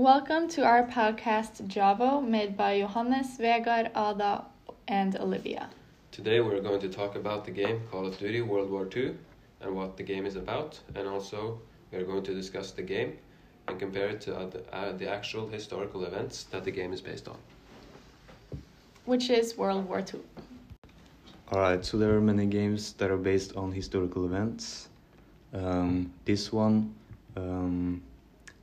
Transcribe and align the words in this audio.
Welcome 0.00 0.48
to 0.56 0.64
our 0.64 0.86
podcast 0.86 1.60
Javo, 1.68 2.26
made 2.26 2.56
by 2.56 2.80
Johannes, 2.80 3.36
Vegard, 3.36 3.90
Ada, 3.90 4.46
and 4.88 5.14
Olivia. 5.16 5.68
Today 6.10 6.40
we're 6.40 6.62
going 6.62 6.80
to 6.80 6.88
talk 6.88 7.16
about 7.16 7.44
the 7.44 7.50
game 7.50 7.82
Call 7.90 8.06
of 8.06 8.16
Duty 8.16 8.40
World 8.40 8.70
War 8.70 8.88
II 8.96 9.14
and 9.60 9.76
what 9.76 9.98
the 9.98 10.02
game 10.02 10.24
is 10.24 10.36
about, 10.36 10.80
and 10.94 11.06
also 11.06 11.60
we're 11.92 12.04
going 12.04 12.22
to 12.22 12.32
discuss 12.32 12.70
the 12.70 12.80
game 12.80 13.18
and 13.68 13.78
compare 13.78 14.08
it 14.08 14.22
to 14.22 14.30
the, 14.30 14.74
uh, 14.74 14.92
the 14.92 15.06
actual 15.06 15.46
historical 15.46 16.06
events 16.06 16.44
that 16.44 16.64
the 16.64 16.70
game 16.70 16.94
is 16.94 17.02
based 17.02 17.28
on. 17.28 17.36
Which 19.04 19.28
is 19.28 19.58
World 19.58 19.86
War 19.86 19.98
II. 19.98 20.20
Alright, 21.52 21.84
so 21.84 21.98
there 21.98 22.16
are 22.16 22.22
many 22.22 22.46
games 22.46 22.94
that 22.94 23.10
are 23.10 23.18
based 23.18 23.54
on 23.54 23.70
historical 23.70 24.24
events. 24.24 24.88
Um, 25.52 26.10
this 26.24 26.50
one, 26.50 26.94
um, 27.36 28.00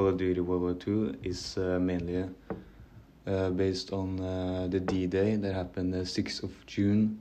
Call 0.00 0.08
of 0.08 0.16
Duty 0.16 0.40
World 0.40 0.62
War 0.62 0.76
II, 0.88 1.14
is 1.22 1.58
uh, 1.58 1.78
mainly 1.78 2.24
uh, 3.26 3.50
based 3.50 3.92
on 3.92 4.18
uh, 4.18 4.66
the 4.70 4.80
D 4.80 5.06
Day 5.06 5.36
that 5.36 5.52
happened 5.52 5.92
the 5.92 5.98
6th 5.98 6.42
of 6.42 6.52
June 6.64 7.18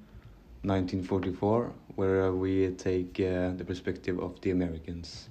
1944, 0.64 1.74
where 1.98 2.32
we 2.32 2.70
take 2.78 3.20
uh, 3.20 3.52
the 3.58 3.66
perspective 3.68 4.18
of 4.22 4.40
the 4.40 4.52
Americans. 4.52 5.28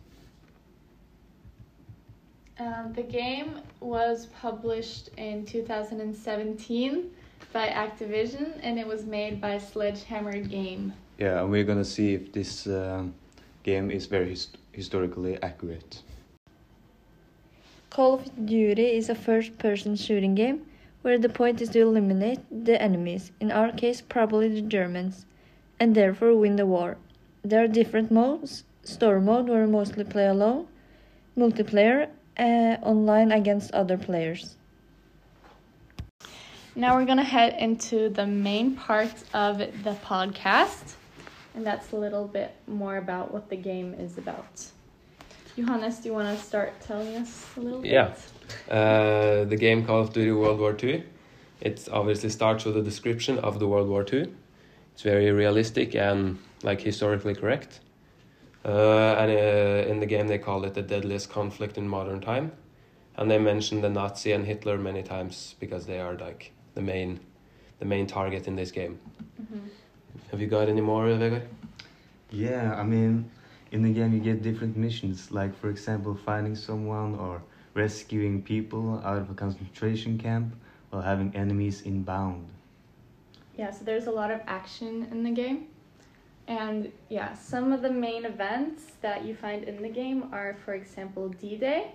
Uh, 2.61 2.89
the 2.93 3.03
game 3.03 3.63
was 3.81 4.27
published 4.27 5.09
in 5.17 5.47
2017 5.47 7.11
by 7.55 7.69
Activision 7.69 8.59
and 8.63 8.79
it 8.79 8.87
was 8.87 9.07
made 9.07 9.41
by 9.41 9.57
Sledgehammer 9.57 10.39
Game. 10.43 10.93
Yeah, 11.17 11.41
and 11.41 11.51
we're 11.51 11.65
gonna 11.65 11.83
see 11.97 12.13
if 12.13 12.31
this 12.31 12.67
um, 12.67 13.15
game 13.63 13.91
is 13.91 14.05
very 14.05 14.29
hist- 14.29 14.59
historically 14.73 15.43
accurate. 15.43 16.03
Call 17.91 18.15
of 18.15 18.47
Duty 18.47 18.97
is 18.97 19.09
a 19.09 19.15
first 19.15 19.59
person 19.59 19.97
shooting 19.97 20.35
game 20.35 20.67
where 21.03 21.19
the 21.19 21.29
point 21.29 21.61
is 21.61 21.71
to 21.71 21.81
eliminate 21.81 22.41
the 22.51 22.81
enemies, 22.81 23.33
in 23.41 23.51
our 23.51 23.73
case, 23.73 24.01
probably 24.01 24.49
the 24.49 24.61
Germans, 24.61 25.25
and 25.81 25.95
therefore 25.95 26.37
win 26.37 26.57
the 26.57 26.67
war. 26.67 26.99
There 27.43 27.65
are 27.65 27.69
different 27.69 28.11
modes 28.11 28.65
story 28.89 29.21
mode, 29.21 29.49
where 29.49 29.63
you 29.63 29.71
mostly 29.71 30.05
play 30.05 30.27
alone, 30.27 30.67
multiplayer, 31.37 32.09
uh, 32.39 32.77
online 32.83 33.31
against 33.33 33.71
other 33.73 33.99
players. 33.99 34.57
Now 36.75 36.97
we're 36.97 37.07
gonna 37.07 37.25
head 37.25 37.57
into 37.59 38.09
the 38.09 38.27
main 38.27 38.77
part 38.77 39.13
of 39.35 39.59
the 39.59 39.97
podcast, 40.05 40.95
and 41.55 41.67
that's 41.67 41.93
a 41.93 41.97
little 41.97 42.27
bit 42.27 42.55
more 42.67 42.97
about 42.97 43.33
what 43.33 43.51
the 43.51 43.57
game 43.57 43.95
is 43.95 44.17
about. 44.17 44.71
Johannes, 45.59 45.99
do 45.99 46.09
you 46.09 46.15
want 46.15 46.39
to 46.39 46.45
start 46.45 46.81
telling 46.81 47.17
us 47.17 47.45
a 47.57 47.61
little 47.61 47.83
bit? 47.83 47.91
Yeah. 47.91 48.15
Uh, 48.71 49.45
the 49.45 49.57
game 49.57 49.85
Call 49.85 50.01
of 50.01 50.13
Duty 50.13 50.31
World 50.31 50.61
War 50.61 50.77
II. 50.81 51.03
It 51.61 51.89
obviously 51.91 52.31
starts 52.31 52.65
with 52.65 52.77
a 52.77 52.83
description 52.83 53.39
of 53.41 53.59
the 53.59 53.67
World 53.67 53.89
War 53.89 54.07
II. 54.13 54.33
It's 54.93 55.03
very 55.03 55.33
realistic 55.33 55.97
and 55.97 56.39
like 56.63 56.81
historically 56.81 57.35
correct. 57.35 57.81
Uh, 58.65 59.17
and 59.19 59.33
uh, 59.33 59.91
in 59.91 59.99
the 59.99 60.07
game 60.07 60.29
they 60.29 60.39
call 60.39 60.65
it 60.65 60.75
the 60.75 60.83
deadliest 60.83 61.29
conflict 61.29 61.77
in 61.77 61.89
modern 61.89 62.21
time, 62.21 62.53
and 63.17 63.29
they 63.29 63.39
mention 63.39 63.81
the 63.81 63.89
Nazi 63.89 64.31
and 64.31 64.47
Hitler 64.47 64.79
many 64.79 65.03
times 65.03 65.57
because 65.59 65.87
they 65.87 65.99
are 65.99 66.15
like 66.15 66.53
the 66.75 66.83
main, 66.83 67.19
the 67.81 67.85
main 67.85 68.07
target 68.07 68.47
in 68.47 68.55
this 68.55 68.71
game. 68.71 69.01
Mhm. 69.43 69.61
Have 70.31 70.41
you 70.41 70.47
got 70.47 70.69
any 70.69 70.81
more, 70.83 71.07
Vegard? 71.07 71.43
Yeah, 72.31 72.75
I 72.79 72.85
mean, 72.85 73.31
in 73.71 73.83
the 73.83 73.93
game 73.93 74.13
you 74.13 74.21
get 74.21 74.43
different 74.43 74.77
missions, 74.77 75.31
like 75.31 75.55
for 75.55 75.69
example, 75.69 76.15
finding 76.15 76.55
someone 76.55 77.15
or 77.17 77.43
rescuing 77.75 78.43
people 78.43 79.01
out 79.05 79.19
of 79.19 79.31
a 79.31 79.35
concentration 79.35 80.19
camp 80.19 80.55
while 80.91 81.03
having 81.03 81.35
enemies 81.37 81.83
inbound. 81.83 82.49
Yeah, 83.57 83.71
so 83.71 83.85
there's 83.85 84.07
a 84.07 84.11
lot 84.11 84.31
of 84.31 84.41
action 84.47 85.09
in 85.11 85.23
the 85.23 85.31
game. 85.31 85.67
And 86.47 86.91
yeah, 87.11 87.35
some 87.35 87.73
of 87.73 87.83
the 87.83 87.91
main 87.91 88.25
events 88.25 88.85
that 89.03 89.25
you 89.25 89.35
find 89.35 89.65
in 89.65 89.83
the 89.83 89.89
game 89.89 90.31
are, 90.33 90.57
for 90.65 90.75
example, 90.75 91.29
D 91.29 91.57
Day, 91.57 91.93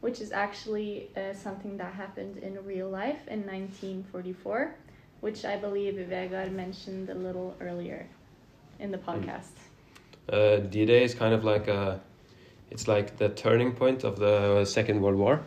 which 0.00 0.20
is 0.20 0.30
actually 0.30 1.10
uh, 1.16 1.34
something 1.34 1.76
that 1.78 1.94
happened 1.94 2.36
in 2.36 2.64
real 2.64 2.88
life 2.88 3.26
in 3.26 3.40
1944, 3.40 4.74
which 5.20 5.44
I 5.44 5.56
believe 5.56 5.94
Vegard 5.94 6.52
mentioned 6.52 7.10
a 7.10 7.14
little 7.14 7.56
earlier 7.60 8.06
in 8.78 8.92
the 8.92 8.98
podcast. 8.98 9.67
Uh, 10.32 10.56
D-Day 10.56 11.04
is 11.04 11.14
kind 11.14 11.34
of 11.34 11.44
like 11.44 11.68
a, 11.68 12.00
it's 12.70 12.86
like 12.86 13.16
the 13.16 13.30
turning 13.30 13.72
point 13.72 14.04
of 14.04 14.18
the 14.18 14.64
Second 14.64 15.00
World 15.00 15.16
War, 15.16 15.40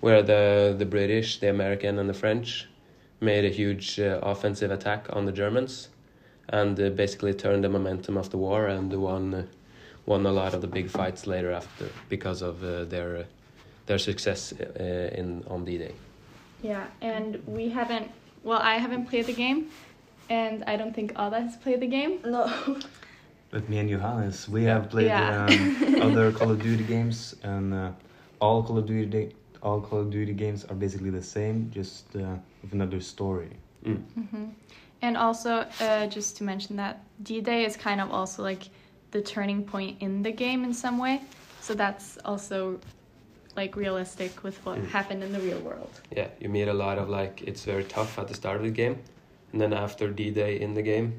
where 0.00 0.22
the 0.22 0.74
the 0.76 0.86
British, 0.86 1.38
the 1.40 1.48
American, 1.48 1.98
and 1.98 2.08
the 2.08 2.14
French 2.14 2.68
made 3.20 3.44
a 3.44 3.50
huge 3.50 4.00
uh, 4.00 4.18
offensive 4.22 4.70
attack 4.70 5.06
on 5.10 5.26
the 5.26 5.32
Germans, 5.32 5.88
and 6.48 6.80
uh, 6.80 6.90
basically 6.90 7.34
turned 7.34 7.62
the 7.62 7.68
momentum 7.68 8.16
of 8.16 8.30
the 8.30 8.38
war 8.38 8.66
and 8.66 8.92
won 8.92 9.34
uh, 9.34 9.42
won 10.06 10.26
a 10.26 10.32
lot 10.32 10.54
of 10.54 10.60
the 10.60 10.66
big 10.66 10.90
fights 10.90 11.26
later 11.26 11.52
after 11.52 11.86
because 12.08 12.42
of 12.42 12.64
uh, 12.64 12.84
their 12.84 13.16
uh, 13.16 13.24
their 13.86 13.98
success 13.98 14.52
uh, 14.52 15.20
in 15.20 15.44
on 15.48 15.64
D-Day. 15.64 15.94
Yeah, 16.62 16.86
and 17.00 17.42
we 17.46 17.70
haven't, 17.70 18.10
well, 18.42 18.60
I 18.60 18.76
haven't 18.76 19.06
played 19.06 19.26
the 19.26 19.32
game, 19.32 19.68
and 20.28 20.62
I 20.64 20.76
don't 20.76 20.94
think 20.94 21.12
Ada 21.12 21.40
has 21.40 21.56
played 21.56 21.80
the 21.80 21.86
game. 21.86 22.20
No. 22.24 22.44
But 23.50 23.68
me 23.68 23.78
and 23.78 23.88
Johannes, 23.90 24.48
we 24.48 24.64
have 24.64 24.88
played 24.90 25.06
Yeah. 25.08 25.46
um, 25.46 25.70
other 26.00 26.32
Call 26.32 26.50
of 26.50 26.60
Duty 26.60 26.84
games, 26.84 27.34
and 27.42 27.74
uh, 27.74 27.92
all 28.40 28.62
Call 28.62 28.78
of 28.78 28.86
Duty 28.86 29.34
all 29.62 29.80
Call 29.80 30.00
of 30.00 30.10
Duty 30.10 30.32
games 30.32 30.64
are 30.64 30.74
basically 30.74 31.10
the 31.10 31.22
same, 31.22 31.70
just 31.70 32.16
uh, 32.16 32.36
with 32.62 32.72
another 32.72 33.00
story. 33.00 33.50
Mm. 33.84 34.02
hmm 34.14 34.44
And 35.02 35.16
also, 35.16 35.66
uh, 35.80 36.06
just 36.06 36.36
to 36.38 36.44
mention 36.44 36.76
that 36.76 37.00
D 37.22 37.40
Day 37.40 37.64
is 37.64 37.76
kind 37.76 38.00
of 38.00 38.10
also 38.10 38.42
like 38.42 38.64
the 39.10 39.20
turning 39.20 39.64
point 39.64 40.00
in 40.00 40.22
the 40.22 40.32
game 40.32 40.64
in 40.64 40.72
some 40.72 40.98
way. 40.98 41.20
So 41.60 41.74
that's 41.74 42.18
also 42.24 42.78
like 43.56 43.76
realistic 43.76 44.42
with 44.42 44.56
what 44.64 44.78
Mm. 44.78 44.86
happened 44.88 45.22
in 45.24 45.32
the 45.32 45.40
real 45.40 45.58
world. 45.60 46.00
Yeah, 46.16 46.28
you 46.40 46.48
meet 46.48 46.68
a 46.68 46.72
lot 46.74 46.98
of 46.98 47.08
like 47.08 47.42
it's 47.48 47.64
very 47.64 47.84
tough 47.84 48.18
at 48.18 48.28
the 48.28 48.34
start 48.34 48.56
of 48.56 48.62
the 48.62 48.70
game, 48.82 48.96
and 49.52 49.60
then 49.60 49.72
after 49.72 50.08
D-Day 50.10 50.60
in 50.60 50.74
the 50.74 50.82
game, 50.82 51.12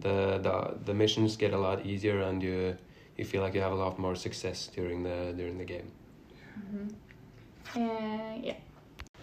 the 0.00 0.38
the 0.38 0.78
the 0.84 0.94
missions 0.94 1.36
get 1.36 1.52
a 1.52 1.58
lot 1.58 1.84
easier, 1.86 2.20
and 2.22 2.42
you 2.42 2.76
you 3.16 3.24
feel 3.24 3.42
like 3.42 3.54
you 3.54 3.60
have 3.60 3.72
a 3.72 3.82
lot 3.86 3.98
more 3.98 4.14
success 4.14 4.68
during 4.74 5.02
the 5.02 5.34
during 5.36 5.58
the 5.58 5.64
game. 5.64 5.90
And 7.74 8.44
yeah, 8.44 8.56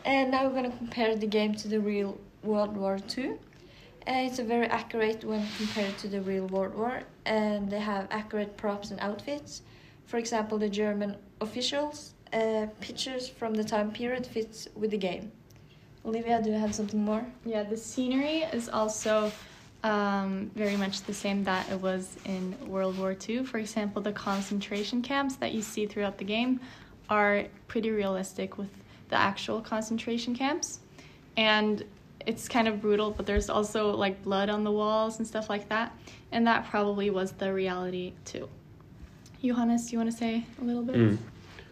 And 0.06 0.32
now 0.32 0.48
we're 0.48 0.54
gonna 0.56 0.78
compare 0.78 1.16
the 1.16 1.28
game 1.28 1.56
to 1.56 1.68
the 1.68 1.80
real 1.80 2.18
World 2.44 2.78
War 2.78 3.00
II. 3.18 3.32
Uh, 4.08 4.24
it's 4.28 4.40
a 4.40 4.44
very 4.44 4.68
accurate 4.68 5.24
when 5.26 5.46
compared 5.58 5.98
to 6.00 6.08
the 6.08 6.22
real 6.22 6.48
World 6.48 6.76
War, 6.76 7.04
and 7.26 7.70
they 7.70 7.80
have 7.80 8.08
accurate 8.10 8.56
props 8.58 8.92
and 8.92 9.00
outfits. 9.02 9.62
For 10.06 10.18
example, 10.18 10.58
the 10.58 10.70
German 10.70 11.18
officials' 11.42 12.14
uh, 12.34 12.68
pictures 12.80 13.28
from 13.28 13.54
the 13.56 13.64
time 13.64 13.92
period 13.92 14.26
fits 14.26 14.68
with 14.76 14.92
the 14.92 14.98
game. 14.98 15.32
Olivia, 16.06 16.42
do 16.42 16.50
you 16.52 16.58
have 16.58 16.74
something 16.74 17.04
more? 17.04 17.26
yeah, 17.46 17.64
the 17.64 17.78
scenery 17.78 18.44
is 18.54 18.70
also 18.70 19.32
um, 19.84 20.52
very 20.56 20.76
much 20.76 21.04
the 21.04 21.14
same 21.14 21.44
that 21.44 21.70
it 21.72 21.80
was 21.80 22.18
in 22.26 22.56
World 22.68 22.98
War 22.98 23.16
II. 23.28 23.44
For 23.44 23.58
example, 23.58 24.02
the 24.02 24.12
concentration 24.12 25.02
camps 25.02 25.36
that 25.38 25.54
you 25.54 25.62
see 25.62 25.86
throughout 25.86 26.18
the 26.18 26.26
game 26.26 26.60
are 27.10 27.46
pretty 27.68 27.92
realistic 27.92 28.58
with 28.58 28.70
the 29.10 29.16
actual 29.16 29.62
concentration 29.62 30.36
camps. 30.36 30.80
And 31.38 31.84
it's 32.26 32.50
kind 32.50 32.68
of 32.68 32.82
brutal, 32.82 33.12
but 33.12 33.26
there's 33.26 33.50
also 33.50 33.96
like 33.96 34.22
blood 34.24 34.50
on 34.50 34.64
the 34.64 34.72
walls 34.72 35.18
and 35.20 35.28
stuff 35.28 35.50
like 35.50 35.70
that. 35.70 35.96
And 36.32 36.46
that 36.48 36.68
probably 36.70 37.10
was 37.10 37.32
the 37.32 37.54
reality 37.54 38.14
too. 38.26 38.50
Johannes, 39.42 39.92
you 39.92 40.00
want 40.00 40.12
to 40.12 40.18
say 40.18 40.44
a 40.62 40.64
little 40.64 40.84
bit? 40.84 40.96
Mm. 40.96 41.18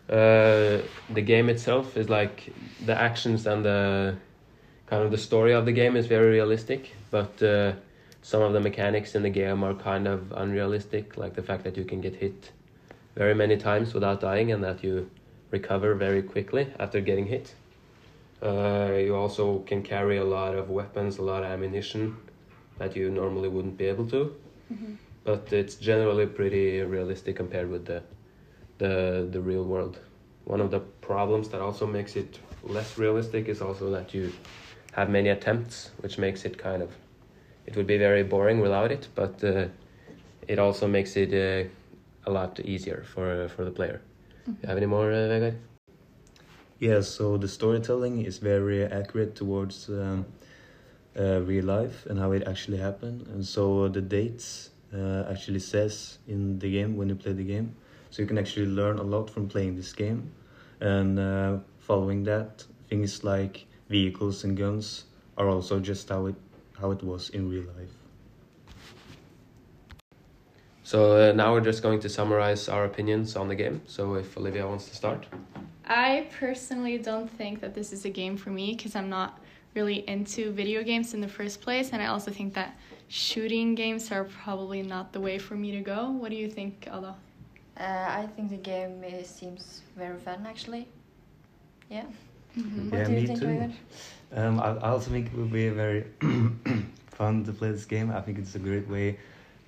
Uh, 0.07 0.83
the 1.13 1.21
game 1.21 1.49
itself 1.49 1.97
is 1.97 2.09
like 2.09 2.53
the 2.85 2.95
actions 2.95 3.47
and 3.47 3.65
the 3.65 4.15
kind 4.85 5.03
of 5.03 5.09
the 5.11 5.17
story 5.17 5.53
of 5.53 5.65
the 5.65 5.71
game 5.71 5.95
is 5.95 6.05
very 6.05 6.29
realistic, 6.29 6.91
but 7.09 7.41
uh, 7.41 7.73
some 8.25 8.41
of 8.41 8.53
the 8.53 8.59
mechanics 8.59 9.13
in 9.13 9.21
the 9.21 9.29
game 9.29 9.63
are 9.63 9.75
kind 9.75 10.07
of 10.07 10.31
unrealistic, 10.31 11.15
like 11.15 11.35
the 11.35 11.43
fact 11.43 11.63
that 11.63 11.77
you 11.77 11.85
can 11.85 12.01
get 12.01 12.15
hit 12.15 12.51
very 13.15 13.35
many 13.35 13.55
times 13.55 13.93
without 13.93 14.19
dying 14.19 14.51
and 14.51 14.63
that 14.63 14.83
you 14.83 15.07
recover 15.51 15.93
very 15.93 16.23
quickly 16.23 16.73
after 16.79 16.99
getting 17.01 17.27
hit. 17.27 17.53
Uh, 18.41 18.93
you 18.97 19.15
also 19.15 19.59
can 19.59 19.83
carry 19.83 20.17
a 20.17 20.23
lot 20.23 20.55
of 20.55 20.71
weapons, 20.71 21.19
a 21.19 21.21
lot 21.21 21.43
of 21.43 21.51
ammunition 21.51 22.17
that 22.79 22.95
you 22.95 23.11
normally 23.11 23.47
wouldn't 23.47 23.77
be 23.77 23.85
able 23.85 24.07
to, 24.07 24.35
Mhm. 24.73 24.97
but 25.23 25.53
it's 25.53 25.75
generally 25.75 26.25
pretty 26.25 26.81
realistic 26.81 27.35
compared 27.35 27.69
with 27.69 27.85
the 27.85 28.01
the 28.79 29.27
the 29.31 29.39
real 29.39 29.63
world. 29.63 29.99
One 30.45 30.61
of 30.61 30.71
the 30.71 30.79
problems 31.09 31.49
that 31.49 31.61
also 31.61 31.85
makes 31.85 32.15
it 32.15 32.39
less 32.63 32.97
realistic 32.97 33.47
is 33.47 33.61
also 33.61 33.91
that 33.91 34.15
you 34.15 34.33
have 34.93 35.11
many 35.11 35.29
attempts, 35.29 35.91
which 36.01 36.17
makes 36.17 36.43
it 36.43 36.57
kind 36.57 36.81
of 36.81 36.89
it 37.65 37.75
would 37.75 37.87
be 37.87 37.97
very 37.97 38.23
boring 38.23 38.59
without 38.61 38.91
it, 38.91 39.07
but 39.15 39.43
uh, 39.43 39.67
it 40.47 40.59
also 40.59 40.87
makes 40.87 41.15
it 41.17 41.33
uh, 41.33 41.69
a 42.29 42.31
lot 42.31 42.59
easier 42.59 43.03
for 43.13 43.43
uh, 43.45 43.47
for 43.47 43.65
the 43.65 43.71
player. 43.71 44.01
You 44.61 44.67
have 44.67 44.77
any 44.77 44.87
more, 44.87 45.11
uh, 45.11 45.27
Vegard? 45.29 45.55
Yeah, 46.79 47.01
so 47.01 47.37
the 47.37 47.47
storytelling 47.47 48.25
is 48.25 48.37
very 48.37 48.83
accurate 48.83 49.35
towards 49.35 49.89
um, 49.89 50.25
uh, 51.17 51.41
real 51.41 51.65
life 51.65 52.05
and 52.07 52.19
how 52.19 52.31
it 52.31 52.43
actually 52.47 52.77
happened, 52.77 53.27
and 53.27 53.45
so 53.45 53.87
the 53.87 54.01
dates 54.01 54.71
uh, 54.93 55.23
actually 55.29 55.59
says 55.59 56.19
in 56.27 56.59
the 56.59 56.71
game 56.71 56.97
when 56.97 57.09
you 57.09 57.15
play 57.15 57.33
the 57.33 57.43
game. 57.43 57.75
So 58.11 58.21
you 58.21 58.27
can 58.27 58.37
actually 58.37 58.67
learn 58.67 58.99
a 58.99 59.03
lot 59.03 59.29
from 59.29 59.47
playing 59.47 59.75
this 59.75 59.93
game, 59.93 60.31
and 60.79 61.19
uh, 61.19 61.57
following 61.79 62.23
that, 62.25 62.65
things 62.89 63.23
like 63.23 63.65
vehicles 63.89 64.43
and 64.43 64.57
guns 64.57 65.05
are 65.37 65.49
also 65.49 65.79
just 65.79 66.09
how 66.09 66.27
it 66.27 66.35
how 66.79 66.91
it 66.91 67.03
was 67.03 67.29
in 67.29 67.49
real 67.49 67.63
life. 67.77 67.93
So 70.83 71.29
uh, 71.29 71.33
now 71.33 71.53
we're 71.53 71.61
just 71.61 71.81
going 71.81 71.99
to 72.01 72.09
summarize 72.09 72.69
our 72.69 72.85
opinions 72.85 73.35
on 73.35 73.47
the 73.47 73.55
game. 73.55 73.81
So 73.87 74.15
if 74.15 74.37
Olivia 74.37 74.67
wants 74.67 74.87
to 74.89 74.95
start. 74.95 75.25
I 75.87 76.27
personally 76.39 76.97
don't 76.97 77.29
think 77.29 77.59
that 77.61 77.73
this 77.73 77.91
is 77.91 78.05
a 78.05 78.09
game 78.09 78.37
for 78.37 78.49
me 78.49 78.75
because 78.75 78.95
I'm 78.95 79.09
not 79.09 79.39
really 79.73 80.07
into 80.07 80.51
video 80.51 80.83
games 80.83 81.13
in 81.13 81.21
the 81.21 81.27
first 81.27 81.61
place, 81.61 81.89
and 81.91 82.01
I 82.01 82.07
also 82.07 82.31
think 82.31 82.53
that 82.53 82.75
shooting 83.07 83.75
games 83.75 84.11
are 84.11 84.23
probably 84.23 84.81
not 84.81 85.11
the 85.11 85.19
way 85.19 85.37
for 85.37 85.55
me 85.55 85.71
to 85.71 85.81
go. 85.81 86.11
What 86.11 86.29
do 86.29 86.35
you 86.37 86.49
think, 86.49 86.87
Ada? 86.87 87.15
Uh, 87.77 87.83
I 87.83 88.27
think 88.35 88.49
the 88.49 88.57
game 88.57 89.03
uh, 89.05 89.23
seems 89.23 89.81
very 89.97 90.17
fun 90.17 90.45
actually. 90.47 90.87
Yeah. 91.89 92.05
Mm-hmm. 92.57 92.89
What 92.89 92.99
Yeah, 92.99 93.05
do 93.05 93.11
you 93.11 93.19
me 93.21 93.27
think, 93.27 93.39
too. 93.39 93.71
Øyvind? 94.35 94.47
Um, 94.47 94.59
I, 94.59 94.87
I 94.87 94.89
also 94.89 95.11
think 95.11 95.27
it 95.27 95.37
will 95.37 95.45
be 95.45 95.69
very 95.69 96.03
fun 97.17 97.43
to 97.45 97.51
play 97.51 97.71
this 97.71 97.85
game. 97.85 98.11
I 98.11 98.21
think 98.21 98.37
it's 98.37 98.55
a 98.55 98.59
great 98.59 98.87
way 98.89 99.17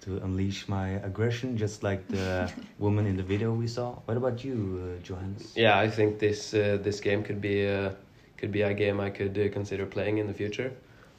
to 0.02 0.18
unleash 0.24 0.68
my 0.68 0.90
aggression, 1.04 1.58
just 1.58 1.84
like 1.84 2.08
the 2.08 2.52
woman 2.80 3.06
in 3.08 3.18
the 3.18 3.24
video 3.24 3.54
we 3.54 3.68
saw. 3.68 3.96
What 4.06 4.18
about 4.18 4.44
you, 4.44 4.56
uh, 4.81 5.04
Johannes? 5.04 5.54
Yeah, 5.56 5.80
I 5.80 5.90
think 5.90 6.19
this 6.19 6.54
uh, 6.54 6.78
this 6.84 7.00
game 7.00 7.24
could 7.24 7.42
be 7.42 7.68
uh, 7.68 7.92
could 8.38 8.52
be 8.52 8.62
a 8.62 8.74
game 8.74 9.00
I 9.00 9.10
could 9.10 9.38
uh, 9.38 9.50
consider 9.54 9.86
playing 9.86 10.18
in 10.19 10.28
the 10.28 10.34
future. 10.34 10.72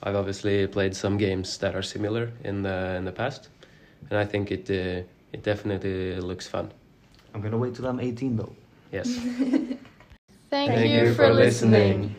I've 0.03 0.15
obviously 0.17 0.67
played 0.67 0.95
some 0.95 1.19
games 1.19 1.59
that 1.59 1.75
are 1.75 1.83
similar 1.83 2.31
in 2.45 2.63
the 2.63 2.97
in 2.97 3.05
the 3.05 3.13
past, 3.13 3.49
and 4.11 4.19
I 4.19 4.25
think 4.25 4.51
it 4.51 4.71
uh, 4.71 5.03
it 5.33 5.43
definitely 5.43 6.21
looks 6.21 6.47
fun. 6.47 6.71
I'm 7.35 7.41
gonna 7.41 7.59
wait 7.59 7.75
till 7.75 7.87
I'm 7.87 8.01
18 8.01 8.37
though. 8.37 8.55
Yes. 8.93 9.09
Thank, 10.51 10.73
Yes. 10.73 11.09
you, 11.09 11.15
for 11.15 11.33
listening. 11.35 12.15